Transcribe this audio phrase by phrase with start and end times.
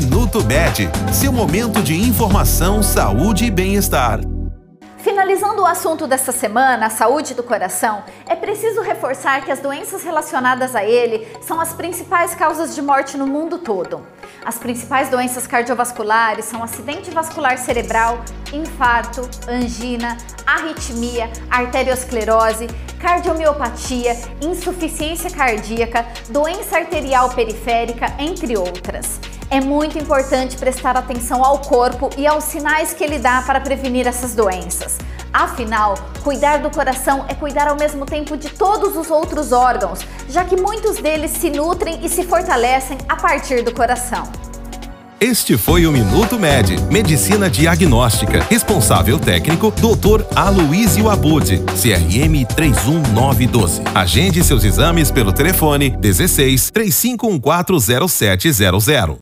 [0.00, 4.20] Minuto Med, seu momento de informação, saúde e bem-estar.
[4.98, 10.04] Finalizando o assunto dessa semana, a saúde do coração, é preciso reforçar que as doenças
[10.04, 14.06] relacionadas a ele são as principais causas de morte no mundo todo.
[14.44, 18.20] As principais doenças cardiovasculares são acidente vascular cerebral,
[18.52, 22.68] infarto, angina, arritmia, arteriosclerose,
[23.00, 29.18] cardiomiopatia, insuficiência cardíaca, doença arterial periférica, entre outras.
[29.50, 34.06] É muito importante prestar atenção ao corpo e aos sinais que ele dá para prevenir
[34.06, 34.98] essas doenças.
[35.32, 40.44] Afinal, cuidar do coração é cuidar ao mesmo tempo de todos os outros órgãos, já
[40.44, 44.30] que muitos deles se nutrem e se fortalecem a partir do coração.
[45.20, 48.46] Este foi o Minuto Med, Medicina Diagnóstica.
[48.48, 50.22] Responsável técnico, Dr.
[50.36, 53.82] Aloysio Abud, CRM 31912.
[53.94, 59.16] Agende seus exames pelo telefone 16 35140700.